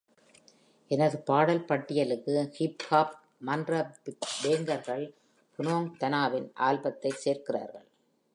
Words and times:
எனது 0.91 1.17
பாடல் 1.19 1.65
பட்டியலுக்கு 1.65 2.35
ஹிப் 2.57 2.85
ஹாப் 2.87 3.13
மன்ற 3.39 3.71
பேங்கர்கள் 4.43 5.05
புனோங் 5.59 5.89
தனாவின் 5.99 6.49
ஆல்பத்தைச் 6.59 7.23
சேர்க்கிறார்கள். 7.25 7.87